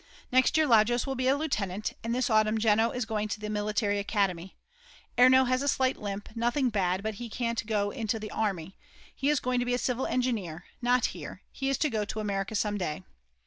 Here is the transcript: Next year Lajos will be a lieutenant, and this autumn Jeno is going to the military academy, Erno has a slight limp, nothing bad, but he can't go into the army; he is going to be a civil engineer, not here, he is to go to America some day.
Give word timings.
Next 0.31 0.57
year 0.57 0.65
Lajos 0.65 1.05
will 1.05 1.13
be 1.13 1.27
a 1.27 1.37
lieutenant, 1.37 1.93
and 2.03 2.15
this 2.15 2.27
autumn 2.27 2.57
Jeno 2.57 2.89
is 2.89 3.05
going 3.05 3.27
to 3.27 3.39
the 3.39 3.51
military 3.51 3.99
academy, 3.99 4.55
Erno 5.15 5.47
has 5.47 5.61
a 5.61 5.67
slight 5.67 5.95
limp, 5.95 6.29
nothing 6.35 6.69
bad, 6.71 7.03
but 7.03 7.13
he 7.21 7.29
can't 7.29 7.63
go 7.67 7.91
into 7.91 8.17
the 8.17 8.31
army; 8.31 8.75
he 9.13 9.29
is 9.29 9.39
going 9.39 9.59
to 9.59 9.65
be 9.65 9.75
a 9.75 9.77
civil 9.77 10.07
engineer, 10.07 10.65
not 10.81 11.05
here, 11.13 11.43
he 11.51 11.69
is 11.69 11.77
to 11.77 11.89
go 11.91 12.03
to 12.03 12.19
America 12.19 12.55
some 12.55 12.79
day. 12.79 13.03